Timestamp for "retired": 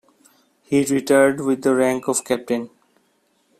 0.83-1.41